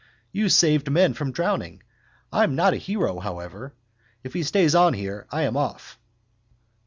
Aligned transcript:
You 0.31 0.49
saved 0.49 0.89
men 0.89 1.13
from 1.13 1.31
drowning. 1.31 1.83
I'm 2.33 2.55
not 2.55 2.73
a 2.73 2.77
hero, 2.77 3.19
however. 3.19 3.75
If 4.23 4.33
he 4.33 4.41
stays 4.41 4.73
on 4.73 4.95
here 4.95 5.27
I 5.29 5.43
am 5.43 5.55
off. 5.55 5.99